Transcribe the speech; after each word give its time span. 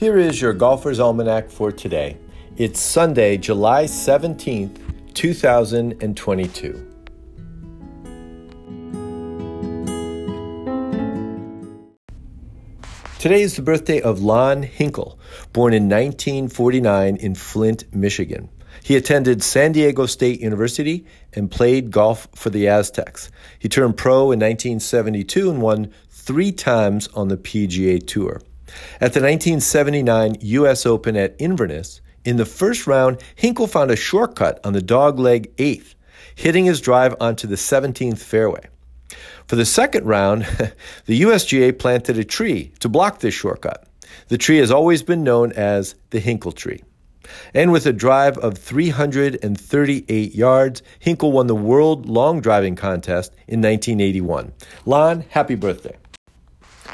Here 0.00 0.16
is 0.16 0.40
your 0.40 0.54
Golfer's 0.54 0.98
Almanac 0.98 1.50
for 1.50 1.70
today. 1.70 2.16
It's 2.56 2.80
Sunday, 2.80 3.36
July 3.36 3.84
17th, 3.84 5.12
2022. 5.12 6.86
Today 13.18 13.42
is 13.42 13.56
the 13.56 13.62
birthday 13.62 14.00
of 14.00 14.22
Lon 14.22 14.62
Hinkle, 14.62 15.18
born 15.52 15.74
in 15.74 15.90
1949 15.90 17.16
in 17.16 17.34
Flint, 17.34 17.94
Michigan. 17.94 18.48
He 18.82 18.96
attended 18.96 19.42
San 19.42 19.72
Diego 19.72 20.06
State 20.06 20.40
University 20.40 21.04
and 21.34 21.50
played 21.50 21.90
golf 21.90 22.26
for 22.34 22.48
the 22.48 22.68
Aztecs. 22.68 23.30
He 23.58 23.68
turned 23.68 23.98
pro 23.98 24.32
in 24.32 24.40
1972 24.40 25.50
and 25.50 25.60
won 25.60 25.92
three 26.08 26.52
times 26.52 27.06
on 27.08 27.28
the 27.28 27.36
PGA 27.36 28.06
Tour. 28.06 28.40
At 28.94 29.12
the 29.12 29.20
1979 29.20 30.36
U.S. 30.40 30.86
Open 30.86 31.16
at 31.16 31.36
Inverness, 31.38 32.00
in 32.24 32.36
the 32.36 32.44
first 32.44 32.86
round, 32.86 33.22
Hinkle 33.34 33.66
found 33.66 33.90
a 33.90 33.96
shortcut 33.96 34.60
on 34.64 34.72
the 34.72 34.82
dogleg 34.82 35.50
eighth, 35.58 35.94
hitting 36.34 36.66
his 36.66 36.80
drive 36.80 37.14
onto 37.20 37.46
the 37.46 37.56
17th 37.56 38.18
fairway. 38.18 38.62
For 39.46 39.56
the 39.56 39.64
second 39.64 40.06
round, 40.06 40.42
the 41.06 41.22
USGA 41.22 41.78
planted 41.78 42.18
a 42.18 42.24
tree 42.24 42.72
to 42.80 42.88
block 42.88 43.20
this 43.20 43.34
shortcut. 43.34 43.86
The 44.28 44.38
tree 44.38 44.58
has 44.58 44.70
always 44.70 45.02
been 45.02 45.24
known 45.24 45.52
as 45.52 45.94
the 46.10 46.20
Hinkle 46.20 46.52
tree. 46.52 46.82
And 47.54 47.72
with 47.72 47.86
a 47.86 47.92
drive 47.92 48.38
of 48.38 48.58
338 48.58 50.34
yards, 50.34 50.82
Hinkle 50.98 51.32
won 51.32 51.46
the 51.46 51.54
World 51.54 52.06
Long 52.06 52.40
Driving 52.40 52.76
Contest 52.76 53.32
in 53.48 53.60
1981. 53.60 54.52
Lon, 54.84 55.24
happy 55.30 55.54
birthday. 55.54 55.96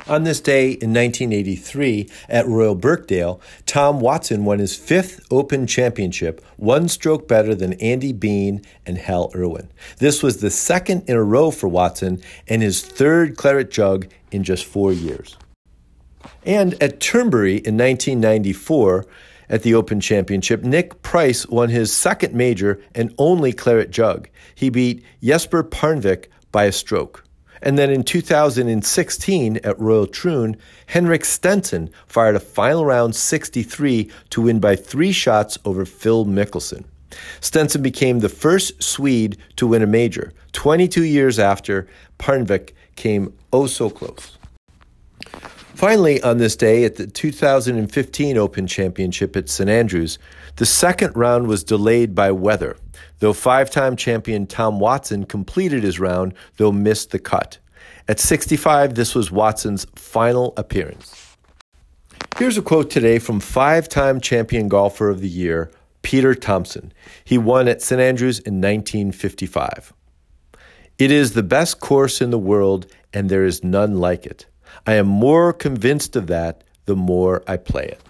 On 0.08 0.22
this 0.22 0.40
day 0.40 0.66
in 0.68 0.94
1983 0.94 2.08
at 2.28 2.46
Royal 2.46 2.76
Birkdale, 2.76 3.40
Tom 3.66 3.98
Watson 3.98 4.44
won 4.44 4.60
his 4.60 4.76
fifth 4.76 5.20
Open 5.32 5.66
Championship, 5.66 6.44
one 6.56 6.86
stroke 6.86 7.26
better 7.26 7.56
than 7.56 7.72
Andy 7.74 8.12
Bean 8.12 8.62
and 8.86 8.98
Hale 8.98 9.32
Irwin. 9.34 9.68
This 9.98 10.22
was 10.22 10.36
the 10.36 10.50
second 10.50 11.02
in 11.08 11.16
a 11.16 11.24
row 11.24 11.50
for 11.50 11.66
Watson 11.66 12.22
and 12.46 12.62
his 12.62 12.82
third 12.82 13.36
claret 13.36 13.72
jug 13.72 14.06
in 14.30 14.44
just 14.44 14.64
four 14.64 14.92
years. 14.92 15.36
And 16.44 16.80
at 16.80 17.00
Turnberry 17.00 17.56
in 17.56 17.76
1994, 17.76 19.06
at 19.48 19.62
the 19.62 19.74
Open 19.74 20.00
Championship, 20.00 20.62
Nick 20.62 21.02
Price 21.02 21.48
won 21.48 21.68
his 21.68 21.92
second 21.92 22.32
major 22.32 22.80
and 22.94 23.12
only 23.18 23.52
claret 23.52 23.90
jug. 23.90 24.28
He 24.54 24.70
beat 24.70 25.04
Jesper 25.20 25.64
Parnevik 25.64 26.26
by 26.52 26.64
a 26.64 26.72
stroke. 26.72 27.25
And 27.62 27.78
then 27.78 27.90
in 27.90 28.02
2016 28.02 29.56
at 29.64 29.80
Royal 29.80 30.06
Troon, 30.06 30.56
Henrik 30.86 31.24
Stenson 31.24 31.90
fired 32.06 32.36
a 32.36 32.40
final 32.40 32.84
round 32.84 33.14
63 33.16 34.10
to 34.30 34.42
win 34.42 34.60
by 34.60 34.76
three 34.76 35.12
shots 35.12 35.58
over 35.64 35.84
Phil 35.84 36.24
Mickelson. 36.24 36.84
Stenson 37.40 37.82
became 37.82 38.20
the 38.20 38.28
first 38.28 38.82
Swede 38.82 39.38
to 39.56 39.66
win 39.66 39.82
a 39.82 39.86
major, 39.86 40.32
22 40.52 41.04
years 41.04 41.38
after 41.38 41.86
Parnevik 42.18 42.72
came 42.96 43.32
oh 43.52 43.66
so 43.66 43.90
close. 43.90 44.36
Finally, 45.76 46.22
on 46.22 46.38
this 46.38 46.56
day 46.56 46.84
at 46.84 46.96
the 46.96 47.06
2015 47.06 48.38
Open 48.38 48.66
Championship 48.66 49.36
at 49.36 49.50
St 49.50 49.68
Andrews, 49.68 50.18
the 50.56 50.64
second 50.64 51.14
round 51.14 51.48
was 51.48 51.62
delayed 51.62 52.14
by 52.14 52.32
weather, 52.32 52.78
though 53.18 53.34
five 53.34 53.70
time 53.70 53.94
champion 53.94 54.46
Tom 54.46 54.80
Watson 54.80 55.26
completed 55.26 55.82
his 55.82 56.00
round, 56.00 56.32
though 56.56 56.72
missed 56.72 57.10
the 57.10 57.18
cut. 57.18 57.58
At 58.08 58.18
65, 58.18 58.94
this 58.94 59.14
was 59.14 59.30
Watson's 59.30 59.86
final 59.94 60.54
appearance. 60.56 61.36
Here's 62.38 62.56
a 62.56 62.62
quote 62.62 62.88
today 62.88 63.18
from 63.18 63.38
five 63.38 63.86
time 63.86 64.18
champion 64.18 64.68
golfer 64.68 65.10
of 65.10 65.20
the 65.20 65.28
year, 65.28 65.70
Peter 66.00 66.34
Thomson. 66.34 66.90
He 67.22 67.36
won 67.36 67.68
at 67.68 67.82
St 67.82 68.00
Andrews 68.00 68.38
in 68.38 68.62
1955. 68.62 69.92
It 70.98 71.10
is 71.10 71.34
the 71.34 71.42
best 71.42 71.80
course 71.80 72.22
in 72.22 72.30
the 72.30 72.38
world, 72.38 72.86
and 73.12 73.28
there 73.28 73.44
is 73.44 73.62
none 73.62 73.98
like 73.98 74.24
it. 74.24 74.46
I 74.84 74.94
am 74.94 75.06
more 75.06 75.52
convinced 75.52 76.16
of 76.16 76.26
that 76.26 76.64
the 76.86 76.96
more 76.96 77.42
I 77.46 77.56
play 77.56 77.84
it. 77.84 78.02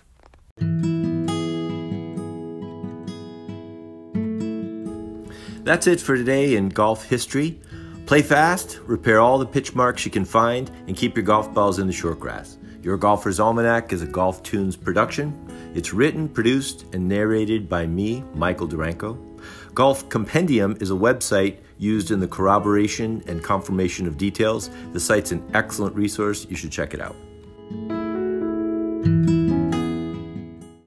That's 5.65 5.87
it 5.87 6.01
for 6.01 6.17
today 6.17 6.55
in 6.55 6.69
golf 6.69 7.05
history. 7.05 7.61
Play 8.07 8.23
fast, 8.23 8.79
repair 8.87 9.19
all 9.21 9.39
the 9.39 9.47
pitch 9.47 9.75
marks 9.75 10.05
you 10.05 10.13
can 10.13 10.25
find, 10.25 10.71
and 10.87 10.97
keep 10.97 11.17
your 11.17 11.25
golf 11.25 11.53
balls 11.53 11.81
in 11.81 11.89
the 11.89 11.93
short 11.93 12.21
grass. 12.21 12.57
Your 12.83 12.97
Golfer's 12.97 13.41
Almanac 13.41 13.93
is 13.93 14.01
a 14.01 14.07
GolfToons 14.07 14.81
production. 14.81 15.35
It's 15.75 15.93
written, 15.93 16.29
produced, 16.29 16.85
and 16.95 17.09
narrated 17.09 17.69
by 17.69 17.85
me, 17.85 18.23
Michael 18.33 18.69
Duranko. 18.69 19.36
Golf 19.77 20.09
Compendium 20.09 20.79
is 20.81 20.91
a 20.91 20.95
website 20.95 21.59
used 21.77 22.11
in 22.11 22.19
the 22.19 22.27
corroboration 22.27 23.23
and 23.27 23.45
confirmation 23.45 24.07
of 24.07 24.17
details. 24.17 24.71
The 24.95 24.99
site's 24.99 25.33
an 25.33 25.47
excellent 25.53 25.95
resource. 25.95 26.47
You 26.49 26.57
should 26.57 26.73
check 26.73 26.95
it 26.95 27.01
out. 27.03 27.15